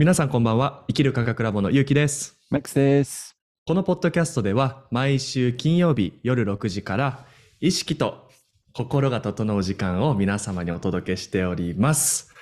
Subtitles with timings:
[0.00, 0.84] 皆さんこんばんは。
[0.86, 2.38] 生きる科学ラボのゆうきです。
[2.48, 3.36] マックスです。
[3.66, 7.26] このポッドキャストでは毎週金曜日夜6時から
[7.60, 8.30] 意識と
[8.72, 12.32] 心が整う時間を皆様にお届けしております。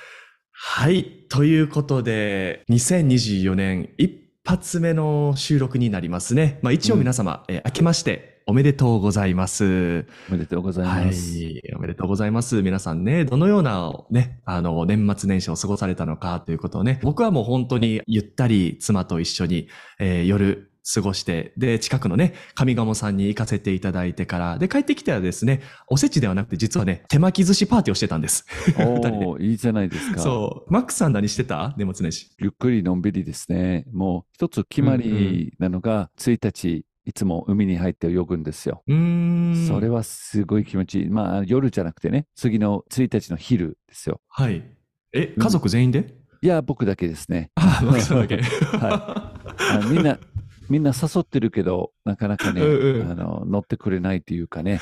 [0.52, 1.26] はい。
[1.28, 4.08] ということで、2024年一
[4.44, 6.60] 発目の収録になりますね。
[6.62, 10.06] まあ一応皆様、えー明けましておめでとうございます。
[10.30, 11.38] おめでとうございはます。
[11.38, 11.60] い。
[11.76, 12.62] おめでとうございます。
[12.62, 28.46] 皆さんね、どのようなね、あの、年末年始を過ごされたのかということをね、僕はもう本当にゆったり妻と一緒に、えー夜過ごして、で、近くのね、上賀茂さんに行かせていただいてから、で、帰ってきたらですね、おせちではなくて実はね、手巻き寿司パーティーをしてたんです。
[28.78, 30.20] おお、 いいじゃないですか。
[30.20, 30.72] そう。
[30.72, 31.74] マックさん何してた？
[31.76, 32.30] 年末年始。
[32.38, 33.84] ゆっくりのんびりですね。
[33.92, 38.82] もう一つ決まりなのが、1日、いつも海に入って泳ぐんですよ。
[39.66, 41.08] それはすごい気持ちいい。
[41.08, 44.20] まあ、夜じゃなくてね、次の1日の昼ですよ。
[44.28, 44.62] はい。
[45.14, 47.50] え、家族全員で、いや、僕だけですね。
[47.54, 48.38] あ、マックさんだけ。
[48.78, 49.32] あ
[49.90, 50.18] みんな、
[50.68, 54.78] みんな誘ってるけど、なかなかね、うんうんあの乗ってくれないというかね、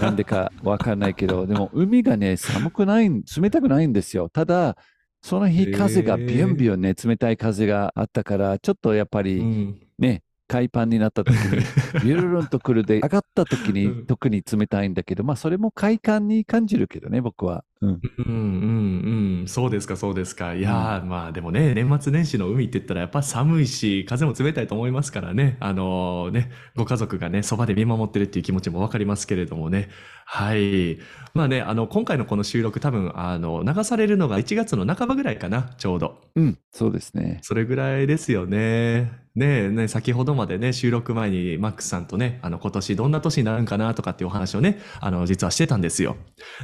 [0.00, 4.28] なんでかわかんないけど、でも海がね、寒くない、冷たくないんですよ。
[4.28, 4.76] ただ、
[5.20, 9.78] その日、風がビュンビュンね、冷たい風があったから、ちょっとやっぱうりん。
[10.00, 11.56] ね、海パンになった時に、
[12.04, 17.64] ビュルルンとくるで、上がった時うんに特に冷たいんだけど、まあ、それも快感に感じるけどね、僕は。
[17.82, 18.00] うん。
[18.18, 19.48] うんうんうん。
[19.48, 20.54] そうですか、そうですか。
[20.54, 25.56] いやー、まあでもね、年末年始の海って言ったらやっぱ寒いし、風も冷たいと思いますからね。
[25.58, 29.88] あのね、ご家族がね、そばで見守ってるっていう気持ちもわかりますけれどもね。
[30.26, 30.98] はい。
[31.34, 36.20] まあね、あの、今回のこの収録多分、あの、流されるのが1月の半ばぐらいかな、ちょうど。
[36.36, 37.40] うん、そうですね。
[37.42, 39.22] それぐらいですよね。
[39.34, 46.16] ねえ、ねえ先ほどまでね、収録前にマックスさんとね、あの、今年どんな年になるんかなとかっていうお話をね、あの、実はしてたんですよ。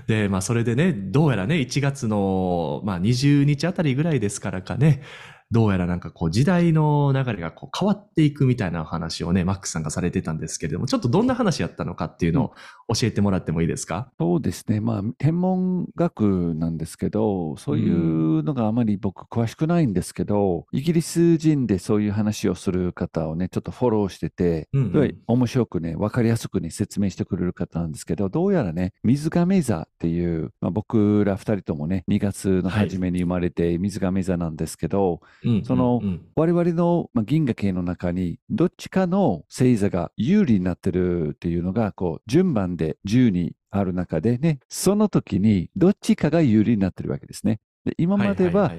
[0.06, 5.02] で、まあ、それでね、どうやらね、1月の、まあ、20日あたりぐらいですからかね、
[5.50, 12.52] どうやらなんかこう、時代の流れがこう変わっていくみたいな話をね、マックスさんがされてたんですけれども、ちょっとどんな話やったのかっていうの
[12.88, 14.10] を教えてもらってもいいですか？
[14.18, 14.80] そうですね。
[14.80, 25.18] まあ、天文学なんですけど、そういうのがあまり僕詳しくないんですけど、イギリス人でそういう話をする方をね、ちょっとフォローしてて、うんうん。
[25.26, 36.00] 面白くね、わかりやすくね、説明してくれる方なんですけど、どうやらね、水亀座っていう、まあ、僕ら二人ともね、2月の初めに生まれて水亀座なんですけど、うんその
[36.36, 47.60] 我々の、まあ、銀河系の中にどっちかの星座が有利になってるっていうのがこう順番で10にある中でねその時にどっちかが有利になってるわけですね。
[47.84, 48.72] で今までは、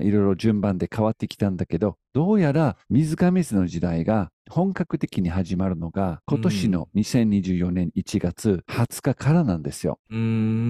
[0.00, 9.98] いろいろ順番で変わってきたんだけどどうやら水亀座の時代が本格的に始まるのが今年の2024年1月20日からなんですよ。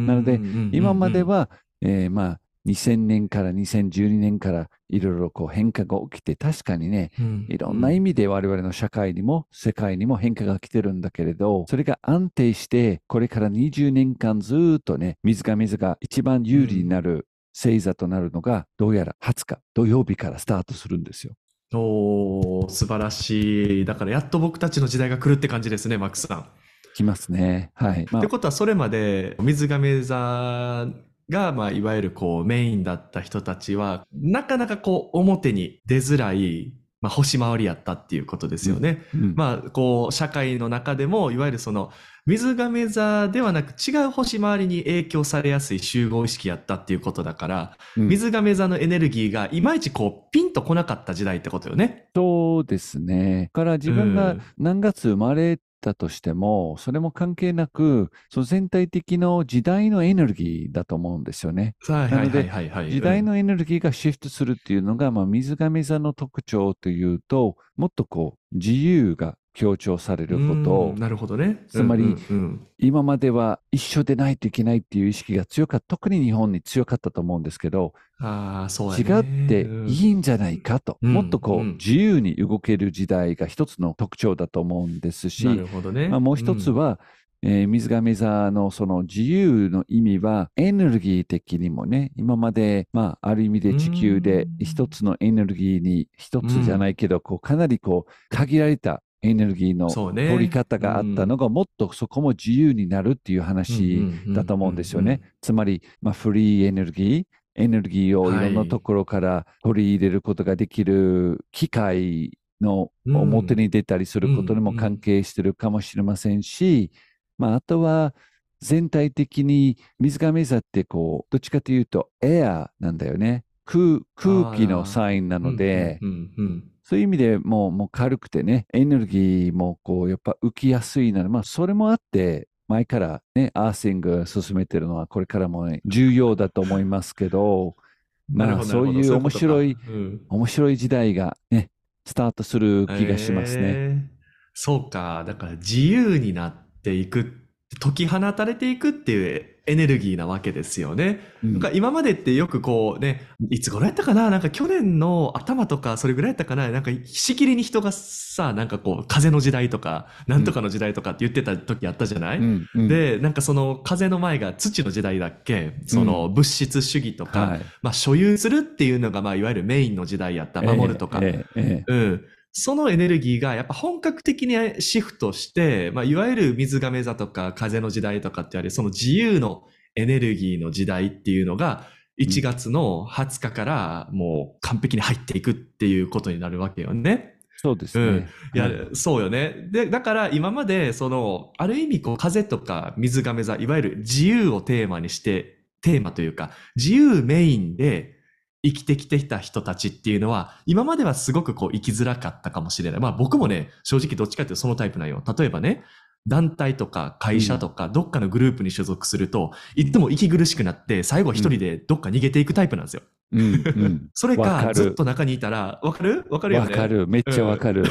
[0.07, 0.41] なので
[0.73, 1.51] 今までは、
[1.83, 2.41] えーまあ
[2.71, 21.35] 2000年から2012年からいろいろこう変化が起きて確かにねうんいろんな意味で我々の社会にも世界にも変化が来てるんだけれどそれが安定してこれから20年間ずーっとね水亀座が一番有利になる星座となるのがどうやら20日土曜日からスタートするんですよ。
[21.73, 23.85] おー素晴らしい。
[23.85, 26.47] だからやっと僕たちの時代が来るって感じですね、マックスさん。
[26.95, 27.71] きますね。
[27.75, 28.07] はい。
[28.11, 30.89] まあってことはそれまで水亀座
[31.31, 39.03] が、まあ、いわゆるこうメインだった人たちはなかなかこう表に出づらい、まあ、星回りやったっていうことですよね。
[39.15, 41.93] うんまあこう社会の中でもいわゆるその
[42.27, 52.09] 水亀座ではなく違う星回りに影響されやすい集合意識やったっていうことだから、うん水亀座のエネルギーがいまいちこうピンとこなかった時代ってことよね。
[52.15, 53.51] そうですね。
[53.55, 61.75] だから自分がうん何月生まれたとしても、それも関係なく、その全体的の時代のエネルギーだと思うんですよね。
[62.11, 62.51] なので。
[62.91, 70.91] 時代のエネルギーがシフトするっていうのが、まあ、水亀座の特徴というと、もっとこう、自由が強調されることを。
[70.91, 71.65] うん、なるほどね。
[71.69, 72.17] つまりうんうん。
[72.31, 78.97] うん今までは一緒でないといけないっていう意識が強かった、特に日本に強かったと思うんですけど、ああ、そうね。
[78.97, 81.73] ってうんいいんじゃないかと、うんもっとこう、うん。
[81.73, 86.09] 自由に動ける時代が一つの特徴だと思うんですし、なるほどね。
[86.09, 86.99] まあ、もう一つは、
[87.43, 94.57] えー水亀座のその自由の意味はエネルギー的にもね、今まで、まあ、ある意味で地球でうん。
[94.65, 105.21] 一つのエネルギーに一つじゃないけど、こうかなりこう限られたエネルギーの取り方があったのが、もっとそこも自由になるっていう話だと思うんですよね。
[105.41, 107.25] つまり、まあ、フリーエネルギー、
[107.55, 116.91] エネルギーをいろんなところから取り入れることができる機会のうん表に出たりすることにも関係してるかもしれませんし、
[117.39, 118.15] まあ、あとは
[118.61, 123.45] 全体的に水亀座ってこう、どっちかというとエアなんだよね。
[123.65, 137.77] 空空気のサインなので、うんうんうんそういう意味でもうもう軽くてね、エネルギーもこうやっぱ浮きやすいので、まあそれもあって、前からね、アーシング進めてるのはこれからも、ね、重要だと思いますけど、
[138.29, 141.71] まあそういう面白い、、ういうことか面白い時代がね、
[142.05, 143.63] スタートする気がしますね。
[143.63, 144.21] えー
[144.53, 145.23] そうか。
[145.25, 146.53] だから自由になっ
[146.83, 147.35] ていく、
[147.79, 151.21] 解き放たれていくっていうエネルギーなわけですよね。
[151.45, 151.53] うん。
[151.53, 154.29] なんか今までってよくこうね、いつ頃やったかな？
[154.29, 156.69] なんか去年の頭とかそれぐらいやったかな？
[156.71, 162.67] なんかしきりに人がさ、なんかこう風の時代とか、なんとかの時代とかって言ってた時あったじゃない、うん。
[162.75, 162.89] うん。
[162.89, 165.75] で、なんかその風の前が土の時代だっけ？
[165.87, 170.63] その物質主義とか、はい、まあ所有するっていうのがまあいわゆるメインの時代やった。
[170.63, 171.21] 守るとか。
[171.23, 171.61] ええ。
[171.61, 171.93] ええ。
[171.93, 172.25] うん。
[172.53, 179.65] そのエネルギーがやっぱ本格的にシフトして、まあ、いわゆる水亀座とか風の時代とかってあれ、その自由の
[179.95, 181.87] エネルギーの時代っていうのが、
[182.21, 187.37] 1月の20日からもう完璧に入っていくっていうことになるわけよね。
[187.57, 188.05] そうですね。
[188.05, 188.17] うん
[188.55, 189.69] いや、はいそうよね。
[189.71, 198.20] で、だから今まで、その、ある意味こう、風とか水亀座、いわゆる自由をテーマにして、テーマというか、自由メインで
[198.63, 203.01] 生きてきてきた人たちっていうのは、今まではすごくこう、生きづらかったかもしれない。
[203.01, 205.23] まあ僕もね、正直どっちかっていうとそのタイプなんよ。
[205.39, 205.83] 例えばね、
[206.27, 213.03] 団体とか会社とか、どっかのグループに所属すると、いっても息苦しくなって、最後は一人でどっか逃げていくタイプなんですよ。
[213.33, 216.27] うんうん それか、ずっと中にいたら、わかる？
[216.31, 216.71] わかるよね。
[216.73, 217.07] わかる。
[217.07, 217.85] めっちゃわかる。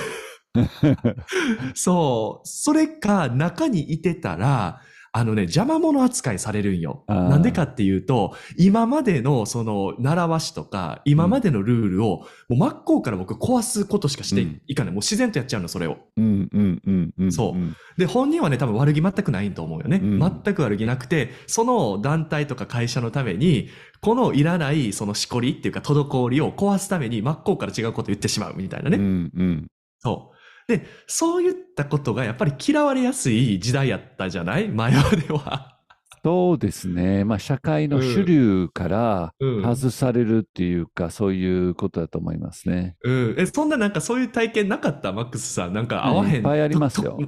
[1.74, 2.48] そう。
[2.48, 4.82] それか、中にいてたら、
[5.12, 7.04] あのね、邪魔者扱いされるんよ。
[7.08, 14.94] なんでかっていうと、今までのその習わしとか、今までのルールを、もう真っ向から僕壊すことしかしていかない。
[14.94, 15.98] もう自然とやっちゃうの、それを。
[16.18, 17.32] うんうんうんうん。
[17.32, 20.00] そうんで、本人はね、多分悪気全くないと思うよね。
[20.02, 23.70] うん全く悪気なくて、その団体とか会社のために、
[24.02, 28.98] このいらないそのしこりっていうか滞りを壊すために真っ向から違うことを言ってしまうみたいなね。
[28.98, 29.68] うんうん。
[30.00, 30.39] そう。
[30.70, 34.70] で、そういったことがやっぱり嫌われやすい時代やったじゃない？
[34.70, 35.76] 前までは。
[36.24, 37.24] そうですね。
[37.24, 42.98] まあ、社会の主流からうん外されるっていうか、そういうことだと思いますね。
[43.04, 43.36] うん。
[43.38, 45.12] え、そんななんかそういう体験なかった？
[45.12, 45.74] マックスさん。
[45.74, 46.36] なんか合わへん。
[46.36, 47.28] いっぱいありますよと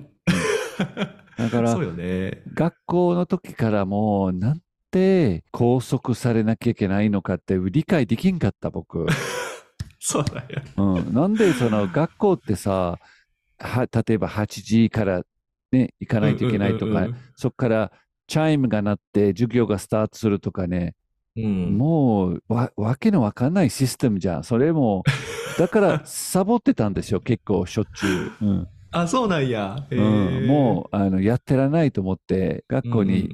[1.38, 2.44] だから そう、よね。
[2.54, 4.62] 学校の時からも、なん
[4.92, 9.06] て拘束されなきゃいけないのかって理解できんかった、僕。
[10.04, 10.62] そうだよ。
[10.78, 12.98] うん、なんでその学校ってさ、
[13.62, 15.24] は例えば8時から
[15.72, 17.92] ね、行かないといけないとか、そこから
[18.28, 20.96] チャイムが鳴って授業がスタートするとかね、
[21.36, 21.44] うん。
[21.44, 21.78] うん。
[21.78, 24.44] もうわわけのわかんないシステムじゃん。
[24.44, 25.04] それも、
[25.58, 28.08] だから サボってたんですよ、結構しょっちゅ
[28.42, 28.46] う。
[28.46, 29.88] うんあ、そうなんや。
[29.90, 33.30] へうーん、もうあのやってらないと思って、学校に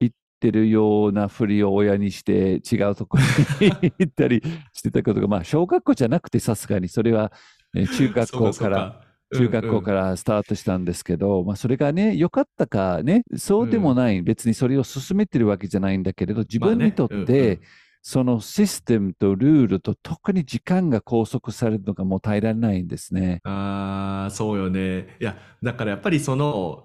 [0.00, 3.22] 行ってるようなふりを親にして、違うところ
[3.60, 4.42] に 行ったり
[4.72, 7.32] してたことが、まあ、小学校じゃなくて、さすがにそれは、
[7.74, 8.12] ね中うん。
[8.12, 9.05] 学校から。
[9.34, 17.60] 中学校かららスタートしたんですけど、まあ、それがね、良かったかね、そうでもない、別にそれを進めてるわけじゃないんだけれど、自分にとって、
[18.02, 23.40] そのシステムとルールと特に時間が拘束されるのがもう耐えられないんですね。
[23.44, 25.16] ああ、そうよね。
[25.20, 26.84] いや、だからやっぱりその、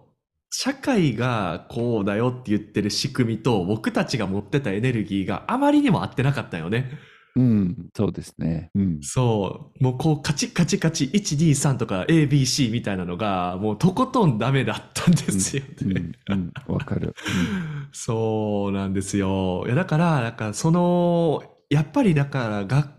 [0.50, 6.92] 社会がこうだよって言ってる仕組みと僕たちが持ってたエネルギーがあまりにも合ってなかったよね。
[7.36, 8.72] うん、そうですね。
[8.76, 9.00] うん。
[9.02, 9.84] そう。
[9.84, 16.12] もうこうカチッカチカチ1、2、3とか A、B、C みたいなのがもうとことんダメだったんですようんね。
[16.30, 17.16] うん、わかる。
[17.94, 19.64] そうなんですよ。
[19.66, 22.90] いや、だから、なんかその、やっぱりだから学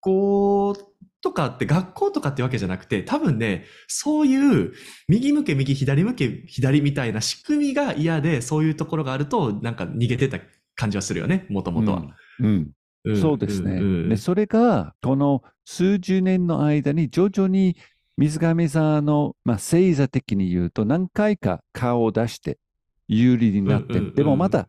[0.00, 0.76] 校
[1.22, 4.72] とかって学校とかってわけじゃなくて、多分ね、そういう
[5.08, 10.38] 右向け右、左向け左みたいな仕組みが嫌で、そういうところがあると、なんか逃げてた
[10.76, 11.98] 感じはするよね、もともとは。
[11.98, 12.70] うんうんん
[13.20, 13.76] そうですね。
[13.76, 17.76] んうんで、それが、この数十年の間に徐々に
[18.16, 22.58] 水亀座の、まあ、星座的に言うと何回か顔を出して
[23.06, 24.68] 有利になって、うんうんうんでもまた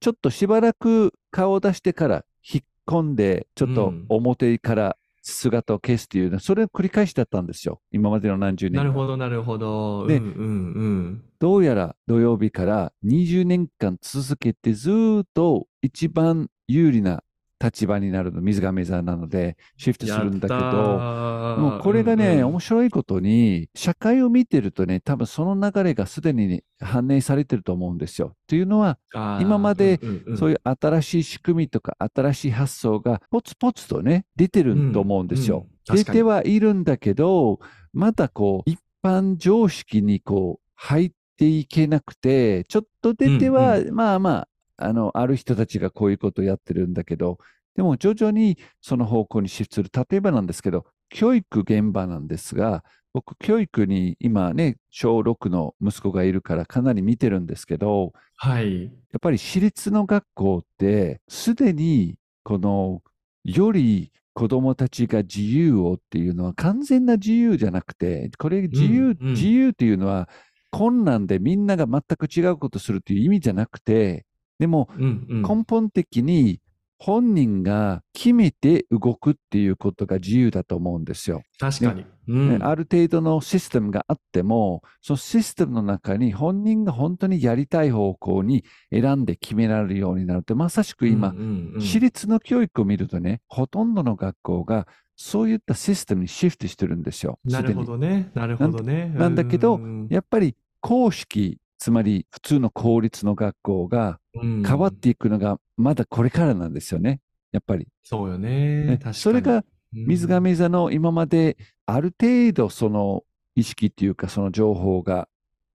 [0.00, 7.80] ちょっとしばらく顔を出してから引っ込んで、ちょっとうん表から姿を消すっていうのは、それを繰り返しだったんですよ。
[7.92, 10.06] 今までの何十年間なるほど、なるほど。
[10.06, 11.24] でうんうんうん。
[11.38, 17.22] どうやら土曜日から20年間続けてずーっと一番有利な
[17.62, 21.56] 立場になるの、水亀座なので、シフトするんだけど、ー。
[21.58, 22.46] もうこれがね、うんうん。
[22.46, 28.34] 面白いことに、社会を見てるとね、多分その流れがすでに、ね、反映されてると思うんですよ。
[28.46, 28.98] というのは、
[29.40, 30.38] 今までうんうんうん。
[30.38, 35.56] そういう新しい仕組みとか新しい発想がポツポツとね、出てると思うんですよ。
[35.56, 37.58] うんうん出てはいるんだけど、
[37.92, 43.94] まだこう、一般常識にこう、入っていけなくて、ちょっと出ては、うん。
[43.94, 44.48] まあまあ、
[44.82, 47.38] あの、ある人たちがこういうことをやってるんだけど、
[47.76, 49.90] でも徐々にその方向にシフトする。
[49.92, 58.84] 例えばなんですけど、教育現場なんですが、僕、教育に今ね、小6の息子がいるからかなり見てるんですけど、はい。
[58.84, 63.02] やっぱり私立の学校って、すでにこの、
[63.44, 70.28] より子供たちが自由をっていうのは完全な自由じゃなくて、これ自由、うんうん自由っていうのは
[70.70, 74.24] 困難でみんなが全く違うことするという意味じゃなくて、
[74.60, 75.42] でもうんうん。
[75.42, 76.60] 根本的に
[76.98, 81.42] 本人が決めて動くっていうことが自由だと思うんですよ。
[81.58, 82.04] 確かに。
[82.28, 82.66] うねん。
[82.66, 94.86] ある程度のシステムがあっても、そのシステムの中に本人が本当にやりたい方向に選んで決められるようになると、まさしく今、うんうんうん私立の教育を見るとね、ほとんどの学校が
[95.16, 97.38] そういったシステムにシフトしてるんですよ。
[97.44, 98.30] なるほどね。
[98.34, 99.10] なるほどね。
[99.16, 107.20] なんだけどうんやっぱり公式、つまり普通の公立の学校がうん変わっていくのがまだこれからなんですよね。
[107.52, 107.88] やっぱり。
[108.04, 108.84] そうよね。
[108.84, 109.14] ね確かに。
[109.14, 113.24] それがうん水亀座の今まである程度その
[113.56, 115.26] 意識っていうかその情報が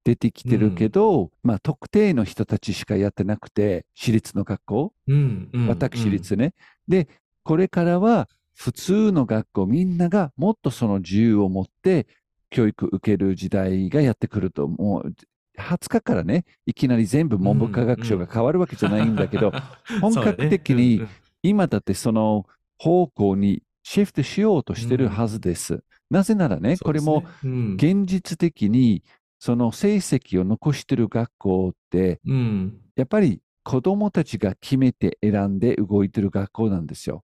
[0.05, 6.53] 出てきてるけど、まあ特定の人たちしかやってなくて、私立の学校、うんうん私立ね。
[6.88, 7.09] で、
[7.43, 12.07] これからは普通の学校みんながもっとその自由を持って
[12.51, 15.13] 教育受ける時代がやってくると、もう
[15.57, 19.51] 20日からね、いきなり全部文部科学省が変わるわけじゃないんだけど、
[20.01, 21.19] 本格的にそうだね。
[21.43, 22.45] 今だってその
[22.77, 25.83] 方向にシフトしようとしてるはずです。
[26.09, 27.74] なぜならね、これも、うんうん。
[27.75, 29.03] 現実的に
[29.39, 32.79] その成績を残してる学校って、うん。
[32.95, 37.24] やっぱり子供たちが決めて選んで動いてる学校なんですよ。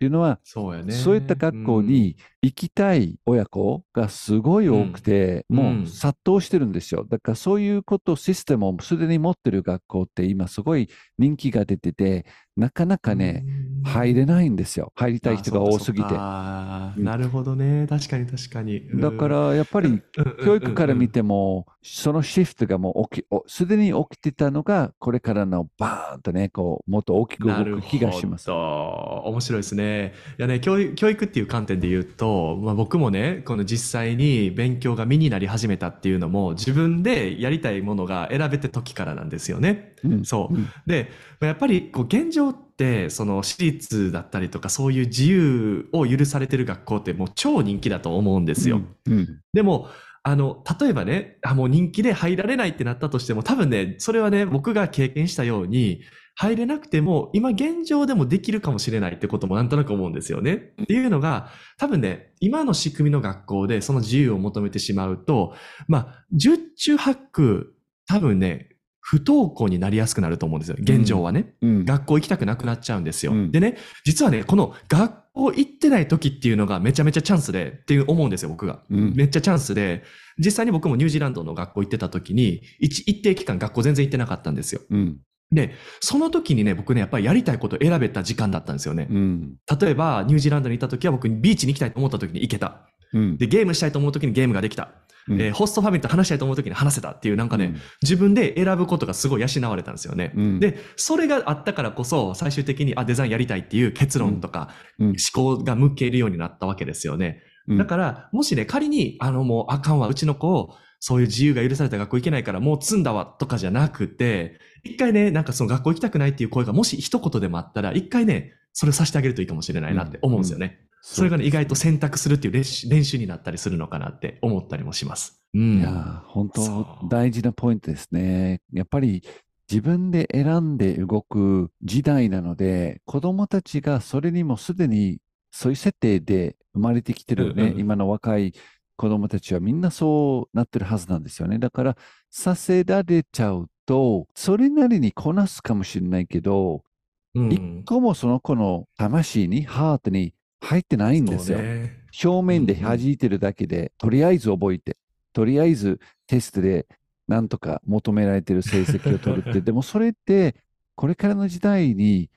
[0.00, 0.94] っていうのは、そうやね。
[0.94, 7.04] そういった学校に行きたい親子がすごい多くて、うんもう殺到してるんですよ。
[7.06, 10.88] だからそういうこと、システムをすでに持ってる学校って今すごい
[11.18, 12.24] 人気が出てて、
[12.56, 13.44] なかなかね、
[13.84, 14.90] 入れないんですよ。
[14.94, 16.14] 入りたい人が多すぎて。
[16.14, 17.86] うんなるほどね。
[17.86, 18.88] 確かに確かに。
[18.94, 20.00] だからやっぱり
[20.42, 28.50] 教育から見ても、そのシフトがもう起き、おすでに起きてたのが、これからのバーンとね、こう、もっと大きくなる動く気がします。
[28.50, 30.12] ほど面白いですね。
[30.38, 39.94] いやね、教育、教育っていう観点で言うと、まあ僕もね、この実際に勉強が身になり始めたっていうのも、自分でやりたいものが選べて時からなんですよね。
[40.04, 40.54] うんそう。
[40.54, 41.08] うんで、
[41.40, 48.82] まあやっぱりこう現状って、その私立だったりとか、そういう自由を許されてる学校ってもう超人気だと思うんですよ。
[49.06, 49.88] うんうんでも、
[50.22, 56.02] あの、例えばね、あ、もう人気で入られないってなったとしても、多分ね、それはね、僕が経験したように、
[56.36, 60.72] 入れなくても、今現状でもできるかもしれないってこともなんとなく思うんですよね。
[60.82, 65.54] っていうのが、多分ね、今の仕組みの学校でその自由を求めてしまうと、
[65.86, 67.74] まあ、十中八九、
[68.06, 70.76] 多分ね、不登校になりやすくなると思うんですよ。
[70.78, 71.54] 現状はね。
[71.62, 73.32] うん学校行きたくなくなっちゃうんですよ。
[73.32, 78.82] うんでね、実はね、この学校行ってない時っていうのがめちゃめちゃチャンスでっていう思うんですよ、僕が。
[78.90, 80.02] うんめっちゃチャンスで、
[80.38, 84.80] 実際に僕もニュージーランドの学校行ってた時に、一一定期間学校全然行ってなかったんですよ。
[84.90, 85.18] うん
[85.52, 89.08] で、その時にね、僕ね、やっぱりやりたいことを選べた時間だったんですよね。
[89.10, 92.88] うん例えば、ニュージーランドにいた時は僕ビーチに行きたいと思った時に行けた。
[93.12, 94.92] うんで、ゲームしたいと思う時にゲームができた。
[95.28, 95.40] うん。
[95.40, 100.32] えーホストファミリーと話したいと思う時に話せたっていうなんかね、自分で選ぶことがすごい養われたんですよね。
[100.36, 100.60] うん。
[100.60, 105.06] で、それがあったからこそ、最終的に、あ、デザインやりたいっていう結論とか、うん。
[105.08, 107.42] 思考が向けるようになったわけですよね。
[107.68, 107.78] うん。
[107.78, 120.86] だから、もしね、仮に、あの、もう、あかんわ、うちの子、そういう自由が許された学校行けないから、もう積んだわ、とかじゃなくて、一回ね、なんかその学校行きたくないっていう声が、もし一言でもあったら、一回ね、それをさせてあげるといいかもしれないなって思うんですよね。
[121.02, 125.42] それがね、意外と選択するっていう練習練習になったりするのかなって思ったりもします。
[125.54, 125.78] うん。
[125.78, 128.60] いやー、本当大事なポイントですね。
[128.72, 129.22] やっぱり
[129.70, 135.18] 自分で選んで動く時代なので、子供たちがそれにもすでに
[135.50, 138.52] そういう設定で生まれてきてるね、うんうん今の若い
[138.96, 141.58] 子供たちはみんなそうなってるはずなんですよね。
[141.58, 141.96] だから、
[142.28, 146.89] させられちゃうと、それなりにこなすかもしれないけど、うん
[147.34, 151.58] 一個もその子の魂に、ハートに入ってないんですよ。
[151.58, 151.98] ね。
[152.24, 154.96] 表面で弾いてるだけで、とりあえず覚えて、
[155.32, 156.86] とりあえずテストで
[157.28, 160.56] なんとか求められてる成績を取るって、 でもそれって、
[160.96, 162.28] これからの時代に、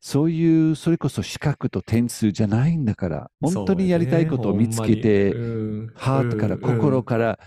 [0.00, 5.32] そういう、それこそ資格と点数じゃないんだから、本当にやりたいことを見つけて、
[5.94, 7.38] ハートから、心から、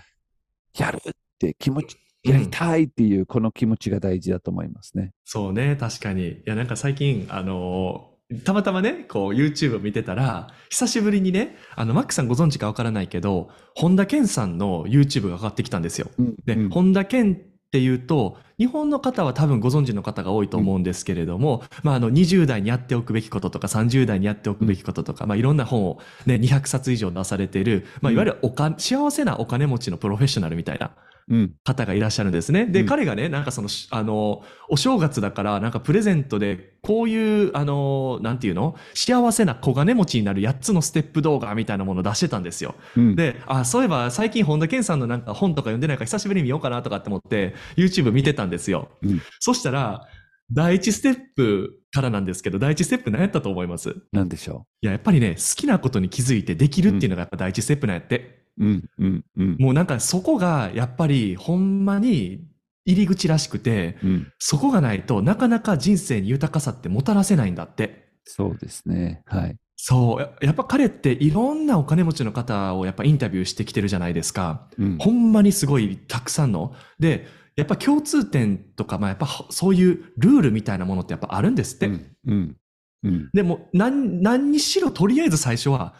[0.78, 5.12] やるって気持ち、やりたいっていう、この気持ちが大事だと思いますね。
[5.24, 6.28] そうね、確かに。
[6.28, 16.10] いや、なんか最近、あのーたまたまね、こう YouTube を見てたら、久しぶりにね、あの、マックさんご存知かわからないけど、本田健さんの YouTube が上がってきたんですよ。
[16.46, 17.36] で、うん本田健っ
[17.70, 30.92] ていうと、日本の方は多分ご存知の方が多いと思うんですけれども、まあ、あの、20代にやっておくべきこととか、30代にやっておくべきこととか、まあ、いろんな本をね、200冊以上出されている、まあ、いわゆるおか、幸せなお金持ちのプロフェッショナルみたいな
[31.26, 31.54] うん。
[31.64, 32.66] 方がいらっしゃるんですね。
[32.66, 38.76] で、うん彼がね、なんかその、しあの、お正月だから、なんかプレゼントで、こういう、あの、なんていうの？
[38.92, 42.74] 幸せな小金持ちになる8つのステップ動画みたいなものを出してたんですよ。
[42.94, 43.16] うん。
[43.16, 48.90] で、あ、そういえば最近本田健さんのなんか本とか読んでないから久しぶりに見ようかなとかって思って、YouTube 見てたんですよ。
[49.02, 50.06] うんそしたら、
[50.52, 53.96] 第一ステップからなんですけど、第一ステップ何やったと思います？
[54.12, 58.44] なんでしょいや、やっぱりね、好きなことに気づいてできるっていうのがやっぱ第一ステップなんやって。
[58.58, 58.64] う。
[58.64, 58.84] うん。
[58.98, 59.24] うん。
[59.36, 59.56] うん。
[59.58, 62.46] もうなんかそこがやっぱりほんまに
[62.84, 64.32] 入り口らしくて、うん。
[64.38, 68.04] そこがないとなかなか人生に豊かさってもたらせないんだって。
[68.24, 69.22] そうですね。
[69.24, 69.56] はい。
[69.76, 70.20] そう。
[70.20, 74.68] ややっぱ彼っていろんなお金持ちの方をやっぱインタビューしてきてるじゃないですか。
[74.78, 74.98] うん。
[74.98, 76.74] ほんまにすごいたくさんの。
[76.98, 81.86] で、やっぱ共通点とか、まあやっぱそういうルールみたいなものってやっぱあるんですって。
[81.86, 82.16] うん。
[82.26, 82.56] うん。
[83.04, 83.30] うん。
[83.32, 85.94] でも、何、何にしろとりあえず最初は、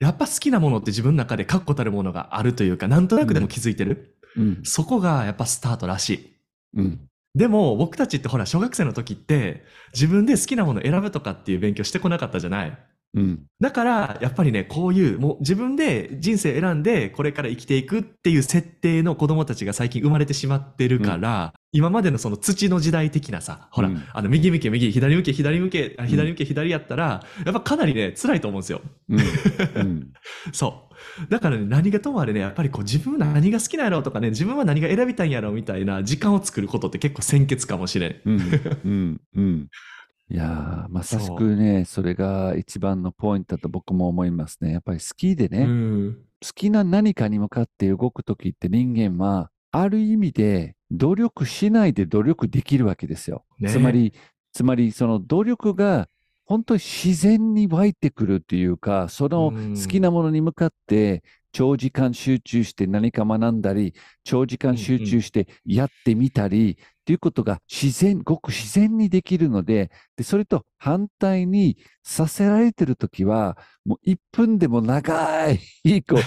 [0.00, 4.16] やっぱ好きなものって自分の中で確固たるものがあるというか、なんとなくでも気づいてる。
[4.36, 4.60] うん。
[4.64, 6.36] そこがやっぱスタートらしい。
[6.74, 7.00] うん。
[7.34, 12.78] でも僕たちってほら小学生の時って自分で好きなものを選ぶとかっていう勉強してこなかったじゃない。
[13.14, 13.44] うん。
[13.60, 28.80] だからやっぱりねこういうもう自分で人生選んでこれから生きていくっていう設定の子供たちが最近生まれてしまってるから、今までのその土の時代的なさほら、うんあの右向け右左向け左向けあ左向け左やったらやっぱかなりね辛いと思うんですよ。
[29.08, 29.20] うん。
[29.20, 30.12] うん。
[30.52, 30.92] そう。
[31.28, 38.16] だからね、何がともあれね、やっぱりこう自分何が好きなんやろうとかね、自分は何が選びたいんやろうみたいな時間を作ることって結構先決かもしれん。
[38.24, 38.40] うん。
[38.84, 39.20] うん。
[39.36, 39.68] うん。
[40.32, 44.72] いやーまさしくね、それが一番のポイントだと僕も思いますね。
[44.72, 46.14] やっぱり好きでね、うん。
[46.42, 53.44] 好きな何かに向かって動くときって人間は、ある意味で努力しないで努力できるわけですよ。
[53.58, 54.14] ねつまり、
[54.54, 56.08] つまりその努力が
[56.46, 61.22] 本当に自然に湧いてくるというか、そのうん好きなものに向かって
[61.52, 75.58] 長時間集中して何か学んだり、長時間集中してやってみたり、っていうことが自然、ごく自然にできるので、で、それと反対にさせられてるときは、もう1分でも長い、
[76.08, 76.20] こう、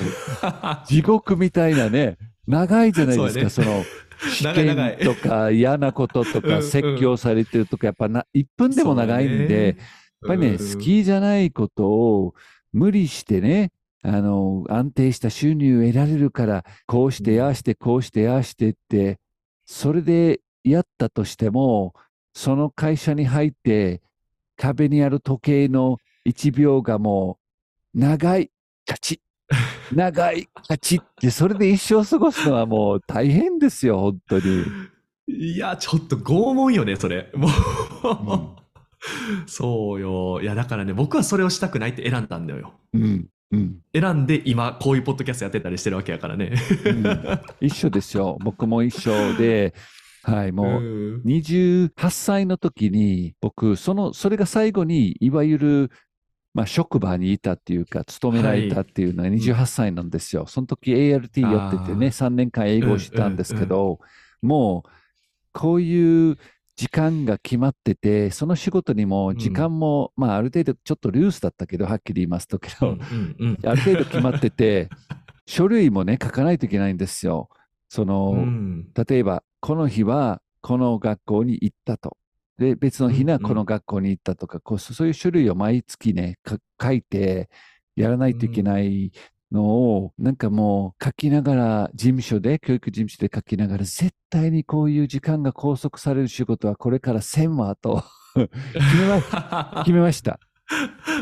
[0.88, 3.84] 地獄みたいなね、長いじゃないですか、そ,、そうの、
[4.32, 6.64] 試験とか嫌なこととかうんうん。
[6.64, 9.76] 説教されてるとか、やっぱな1分でも長いんで、やっ
[10.28, 12.34] ぱりね、好きじゃないことを
[12.74, 13.72] 無理してね、
[14.08, 19.20] あの、安定した収入を得られるから、こうして、ああして、こうして、ああしてって、
[19.66, 21.96] それでやったとしても、
[22.32, 24.04] その会社に入って、
[24.58, 27.40] 壁にある時計の1秒がも
[27.96, 28.52] う、長い、
[28.86, 34.66] カチッ、長い、カチッって、それで一生過ごすのはもう大変ですよ、本当に。
[35.28, 37.32] いや、ちょっと拷問よね、それ。
[37.34, 37.52] もう、
[39.50, 40.42] そうよ。
[40.44, 42.74] いや、だからね、僕はそれをしたくないって選んだんだよ。
[42.94, 43.82] うん、うん。
[43.94, 46.54] 選んで今、こういうポッドキャストやってたりしてるわけやからね。
[46.86, 48.38] うん一緒ですよ。
[48.44, 49.74] 僕も一緒で、
[50.24, 55.92] はい、もう、うん28歳の時に、僕、その、それが最後に、いわゆる、
[56.54, 60.46] まあ、職場にいたっていうか、勤められたっていうのは28歳なんですよ。
[60.48, 64.00] その時 ART やっててね、あー3年間英語をしてたんですけど、
[64.42, 64.90] もう、
[65.52, 66.38] こういう
[66.76, 74.90] 時間が決まってて、その仕事にも時間も、まあ、ある程度ちょっとルースだったけど、はっきり言いますとけど、うんうんうん ある程度決まってて、
[75.46, 77.50] 書類もね、書かないといけないんですよ。
[77.88, 82.18] その、うん例えば、この日はこの学校に行ったと。
[82.58, 87.50] で、別の日にはうんうんこの学校に行ったとか、こうそういう種類を毎月ね、か書いて
[87.96, 89.12] やらないといけない
[89.52, 98.04] のを、なんかもう書きながら、事務所で、教育事務所で書きながら、絶対にこういう時間が拘束される仕事はこれからせんわと
[98.36, 98.50] 決
[98.98, 100.40] めま決めました。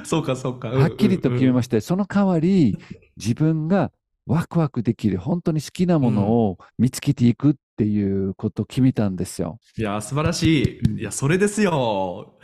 [0.03, 0.69] そうか、そうか。
[0.69, 2.77] はっきりと決めましして、その代わり、
[3.17, 3.91] 自分が
[4.25, 9.59] ワクワクできる、本当に好きなものを見つけていくっていうことを決めたんですよ。
[9.77, 10.99] いや、素晴らしい。
[10.99, 12.37] いや、それですよ。
[12.39, 12.43] うん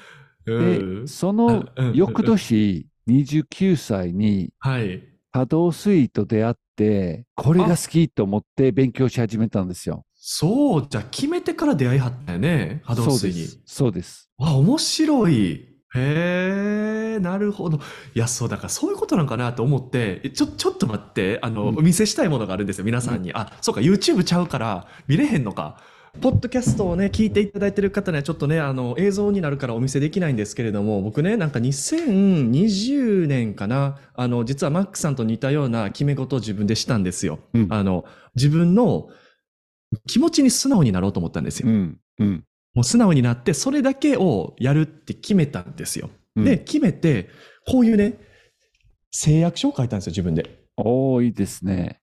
[1.03, 5.08] で、その翌年、29歳にはい。
[5.31, 10.05] 波動スイート出会って、これが好きと思って勉強し始めたんですよ。
[10.15, 12.81] そう、じゃあ決めてから出会いはったよね。
[12.83, 13.33] 波動水に。
[13.33, 13.59] そうです。
[13.65, 14.29] そうです。
[14.37, 15.69] わ、面白い。
[15.95, 17.79] へえ、なるほど。
[18.13, 23.33] いや、そう、だからそういうことなんかなと思って、えちょ、ちょっと待って、あの、うんお見せしたいものがあるんですよ、皆さんに。
[23.33, 25.81] あ、そうか、YouTube ちゃうから見れへんのか。
[26.21, 37.39] ポッドキャストをね、聞いていただいてる方にはちょっとね、あの、映像になるからお見せできないんですけれども、僕ね、なんか2020年かな、あの、実はマックさんと似たような決め事を自分でしたんですよ。
[37.53, 39.07] うんあの、自分の
[40.07, 41.69] 気持ちに素直になろうと思ったんですよ。
[41.69, 41.99] うん。
[42.19, 42.43] うん。
[42.73, 46.09] もう素直になって、それだけをやるって決めたんですよ。
[46.35, 47.29] うんで、決めて、
[47.67, 48.19] こういうね、
[49.11, 50.63] 誓約書を書いたんですよ、自分で。
[50.77, 51.99] おー、いいですね。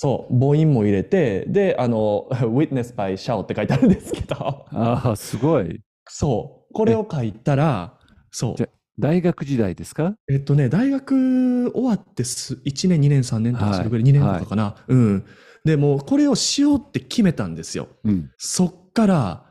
[0.00, 4.36] そう、母音も入れて、で、あの、 witness by shall って書いてあるんですけど、
[4.70, 5.80] ああ、すごい。
[6.08, 7.98] そう、これを書いたら、
[8.30, 8.64] そう
[9.00, 10.14] 大学時代ですか？
[10.30, 14.76] えっとね、大学終わってす1年、2年、3年とかそれぐらい、2年とかかな。
[14.86, 15.24] うん。
[15.64, 17.88] で、もうこれをしようって決めたんですよ。
[18.04, 18.30] うん。
[18.38, 19.44] そっから、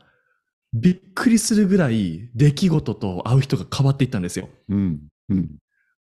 [0.72, 4.48] びっくりするぐらい出来事と会う人が変わっていったんですよ。
[4.70, 5.00] うん。
[5.28, 5.50] うん。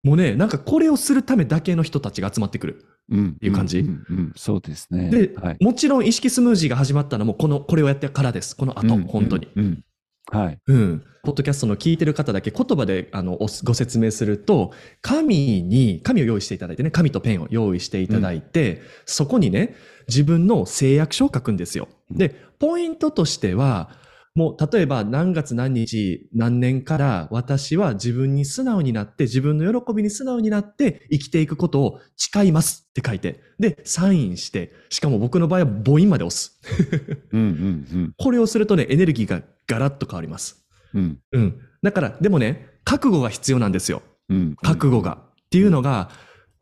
[0.03, 2.85] もうね、なんかこれをするためだけの人たちが集まってくる。
[3.09, 3.37] うん。
[3.41, 5.09] いう感じうんうんうんそうですね。
[5.09, 5.57] で、はい。
[5.61, 8.55] もちろん意識スムージーが始まったのもこの、これをやってからです。
[8.55, 9.47] この後、うん本当に。
[9.55, 9.83] うんうん
[10.29, 10.59] はい。
[10.67, 11.03] うん。
[11.23, 19.75] ポッドキャストの聞いてる方だけ言葉であのおご説明すると、紙に、紙を用意していただいてね、紙とペンを用意していただいて、そこにね、
[20.07, 21.87] 自分の誓約書を書くんですよ。
[22.11, 23.89] で、ポイントとしては、
[24.37, 33.41] もう例えば何月何日何年から私は自分に素直になって自分の喜びに素直になって生きていくことを誓いますって書いて。
[33.57, 36.61] でサインしてしかも僕の場合は母音まで押す。
[37.31, 37.43] うんう
[37.97, 40.63] ん これをするとねエネルギーがガラッと変わります。
[40.93, 41.19] うん。
[41.31, 41.41] うん。
[41.41, 41.61] うん。
[41.81, 44.03] だから、でもね、覚悟が必要なんですよ。
[44.29, 44.55] うん。
[44.61, 45.17] 覚悟が。
[45.45, 46.09] っていうのが、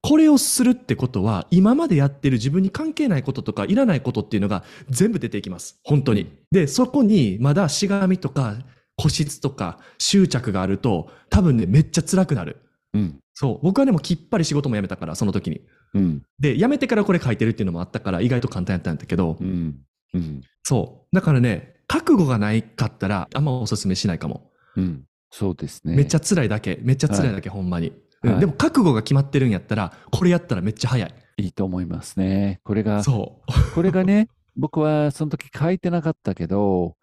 [0.08, 5.80] これをするってことは、今までやってる自分に関係ないこととか、いらないことっていうのが全部出ていきます。
[5.84, 6.32] 本当に。
[6.52, 8.56] で、そこにまだしがみとか、
[8.98, 12.58] 固執とか、執着があると、多分ね、めっちゃ辛くなる。
[12.94, 13.60] うんそう。
[13.64, 15.62] 僕はでもきっぱり仕事も辞めたから、その時に。
[15.96, 19.80] うんで、辞めてからこれ書いてるっていうのもあったから、意外と簡単やったんだけど、うん
[20.14, 21.16] うんそう。
[21.16, 24.52] だからね、覚悟がないかったら、あんまおすすめしないかも。
[24.78, 25.96] うんそうですね。
[25.96, 27.92] めっちゃ辛いだけ、めっちゃ辛いだけ、ほんまに。
[28.26, 31.14] うんはいでも覚悟が決まってるんやったら、これやったらめっちゃ早い。
[31.38, 32.60] いいと思いますね。
[32.64, 33.42] これが、そ
[33.74, 36.96] これがね、 僕はその時書いてなかったけど、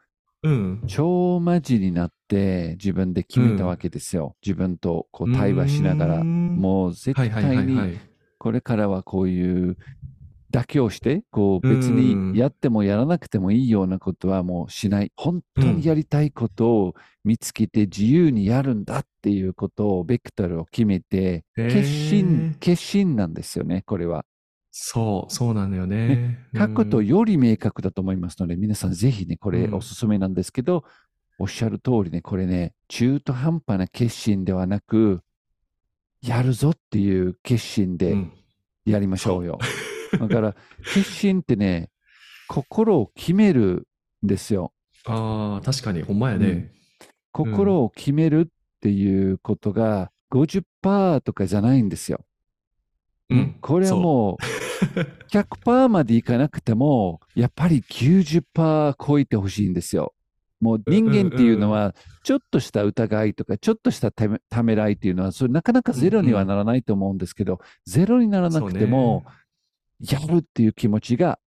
[0.43, 0.49] う。
[0.49, 0.83] うん。
[0.87, 4.37] 超マジになって自分で決めたわけですよ。
[4.45, 6.25] 自分とこう対話しながら。
[6.25, 7.29] もう絶対
[7.67, 8.01] にはい。
[8.39, 9.77] これからはこういう
[10.53, 15.11] 妥協して、こう別うんにやってもやらなくてもいいようなことはもうしない。
[15.17, 24.25] 本当にやりたいことを見つけて自由にやるんだっていうことを、ベクトルを決めて、決心、決心なんですよね、これは。
[24.71, 26.39] そう、そうなのよね。
[26.57, 30.85] 書くとうんより明確だと思いますので、皆さんぜひね、これうんおすすめなんですけど、
[31.39, 35.23] おっしゃる通りね、これね、中途半端な決心ではなく、
[36.23, 38.33] やるぞっていう決心でうん
[38.85, 39.59] やりましょうよ。
[40.19, 40.55] だから、
[40.95, 41.91] 決心ってね、
[42.49, 43.87] 心を決める
[44.25, 44.73] んですよ。
[45.07, 46.73] ああ、確かに、ほんまやね。
[47.33, 48.47] 心を決めるっ
[48.81, 52.25] ていうことが50%とかじゃないんですよ。
[53.31, 53.57] うん。
[53.61, 54.37] これはもう
[55.31, 60.15] 100%までいかなくても、やっぱり90%超えてほしいんですよ。
[60.61, 69.25] もう人間っていうのは、ちょっとした疑いとか、ちょっとしたためためらいっていうのは、それなかなかゼロにはならないと思うんですけど、ゼロにならなくても、
[70.03, 71.39] やるっていう気持ちが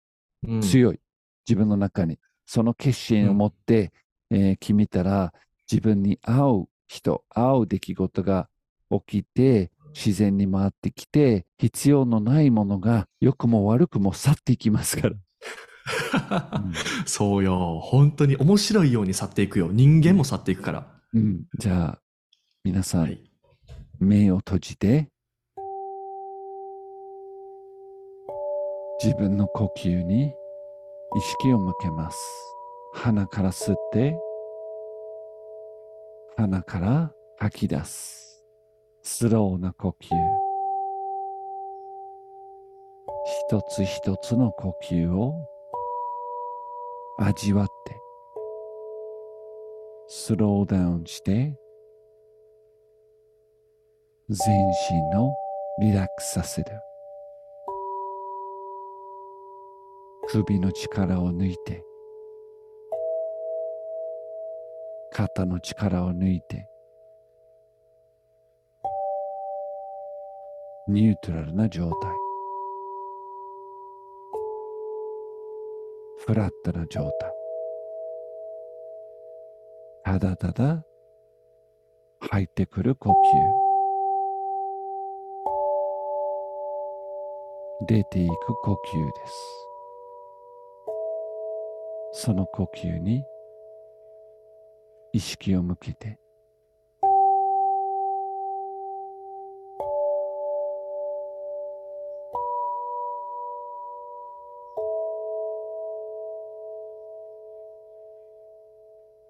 [0.63, 1.01] 強い。
[1.49, 2.19] 自分の中に。
[2.47, 3.93] その決心を持って、
[4.31, 5.33] えー決めたら、
[5.71, 8.49] 自分に合う人、合う出来事が
[8.91, 15.17] 起きて、自然に回ってきて、必要のないものが良くも悪くも去っていきますから。
[16.65, 16.73] うん
[17.07, 17.81] そうよ。
[17.83, 19.71] 本当に面白いように去っていくよ。
[19.73, 21.01] 人間も去っていくから。
[21.13, 22.03] うん、じゃあ、
[22.65, 23.23] 皆さん、はい。
[24.01, 25.11] 目を閉じて、
[29.03, 30.35] 自分の呼吸に
[31.17, 32.19] 意識を向けます。
[32.95, 34.17] 鼻から吸って、
[36.37, 38.45] 鼻から吐き出す。
[39.03, 40.09] スローな呼吸。
[43.49, 45.35] 一つ一つの呼吸を
[47.19, 47.97] 味わって、
[50.09, 51.57] スローダウンして、
[54.31, 55.35] 全身の
[55.81, 56.71] リラックスさせる。
[60.35, 61.85] 首の力を抜いて、
[65.13, 66.69] 肩の力を抜いて、
[70.89, 72.11] ニュートラルな状態。
[76.27, 77.33] フラットな状態。
[80.03, 80.85] ただただ
[82.29, 83.15] 入ってくる呼吸。
[87.87, 88.33] 出ていく
[88.65, 88.77] 呼吸
[89.23, 89.74] です。
[92.17, 93.25] その呼吸に
[95.13, 96.17] 意識を向けて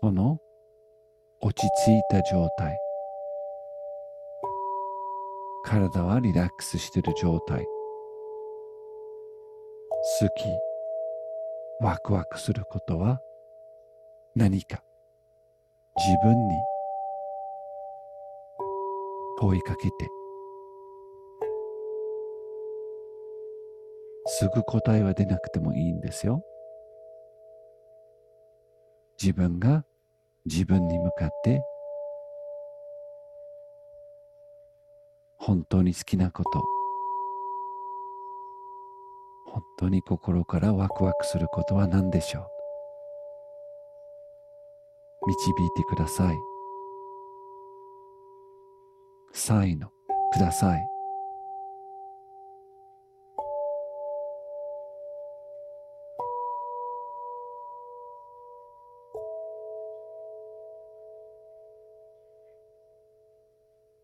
[0.02, 0.38] この
[1.40, 2.76] 落ち着いた状態。
[5.64, 7.64] 体はリラックスしている状態。
[10.20, 10.44] 好き、
[11.80, 13.20] ワクワクすることは
[14.34, 14.82] 何か
[15.96, 16.54] 自分に
[19.40, 20.08] 問いかけて
[24.26, 26.42] すぐ答えは出なくてもいいんですよ。
[29.20, 29.84] 自分が
[30.46, 31.62] 自分に向かって
[35.38, 36.64] 本当に好きなこと
[39.54, 42.44] 本当に心からワクワクすることは何でしょう？
[45.28, 46.36] 導いてください。
[49.32, 49.90] サインを
[50.32, 50.88] ください。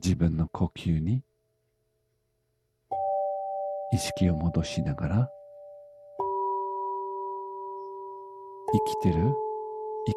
[0.01, 1.25] 自分の呼吸に
[3.93, 5.31] 意識を戻しながら
[8.73, 9.35] 生きてる？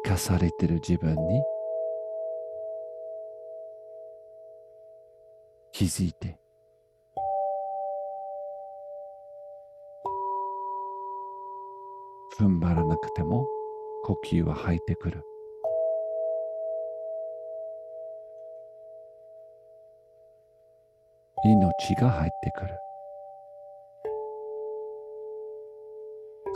[0.04, 1.42] 生かされてる自分に？
[5.72, 6.38] 気づいて。
[12.38, 13.48] 踏ん張らなくても
[14.04, 15.22] 呼吸は吐いてくる。
[21.44, 22.83] 命が入ってくる。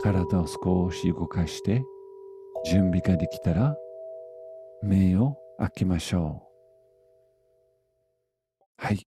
[0.01, 1.83] 体を少し動かして
[2.65, 3.75] 準備ができたら
[4.81, 6.43] 目を開けましょ
[8.79, 8.85] う。
[8.85, 9.05] はい。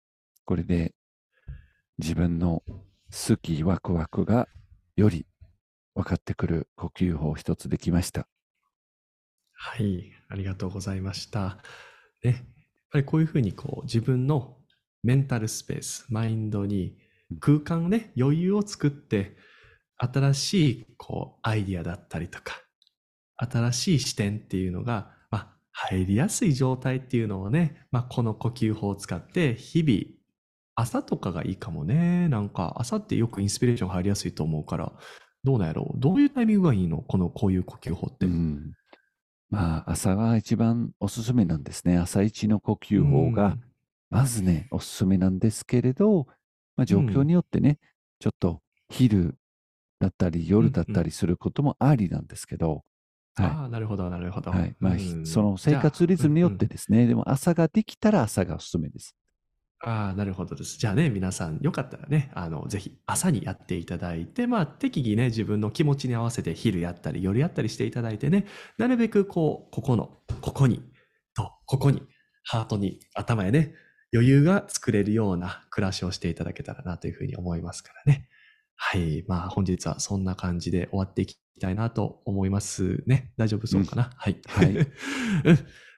[0.46, 0.94] これで
[1.98, 2.64] 自分の
[3.12, 4.48] 好きワクワクが
[4.96, 5.26] より
[5.96, 8.28] 分かってくる呼吸法一つできました。
[9.54, 11.58] はい、ありがとうございました。
[12.24, 12.36] ね、やっ
[12.92, 14.58] ぱりこういうふうにこう自分の
[15.04, 16.98] メンタルスペース、マインドに
[17.40, 19.38] 空間ね、余裕を作って、
[19.98, 22.62] 新しいこうアイディアだったりとか、
[23.38, 30.16] 新しい視点っていうのが、まあ、入りやすい状態っていうのをね、まあ、この呼吸法を使って、日々、
[30.76, 32.28] 朝とかがいいかもね。
[32.30, 34.92] なんか、朝ってよくインスピレーション入りやすいと思うから、
[35.44, 36.00] どうなんやろう？
[36.00, 37.04] どういうタイミングがいいの？
[37.04, 38.26] この、こういう呼吸法って。
[38.26, 38.74] うん。
[39.52, 41.98] まあ朝が一番おすすめなんですね。
[41.98, 43.56] 朝一の呼吸法が
[44.10, 46.26] まずねおすすめなんですけれど、
[46.76, 47.78] まあ、状況によってね、
[48.20, 49.38] ちょっと昼
[50.00, 52.82] だったり夜だったりすることもありなんですけど、はい
[53.38, 54.52] ああ、なるほど、なるほど。
[54.52, 59.16] はいまあ、うんその生活リズムによってじですね、でも朝ができたら朝がおすすめです。
[59.84, 60.78] ああ、なるほどです。
[60.78, 68.46] じゃあね、皆さん、よかったらね、あの、ぜひ朝にやっていただいて、まあ、適宜ね、自分の気持ちに合わせて昼やったり、夜やったりしていただいてね、
[68.78, 70.82] なるべくこう、ここの、ここに、
[71.36, 72.02] と、ここに、
[72.46, 73.76] ハートに、頭へね、
[74.14, 78.30] 余裕が作れるような暮らしをしていただけたらなというふうに思いますからね。
[78.76, 79.24] はい。
[79.28, 83.34] まあ、本日はそんな感じで終わっていきたいなと思いますね。
[83.38, 84.40] 大丈夫そうかな、はい。
[84.48, 84.88] はい うん。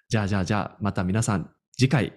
[0.10, 2.14] じゃあ、じゃあ、じゃあ、また皆さん、次回、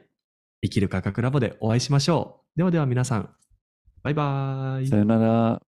[0.62, 2.58] 生きる科学ラボでお会いしましょう。
[2.58, 3.34] ではでは皆さん、
[4.02, 4.96] バイバーイさ。
[4.96, 5.69] よなら。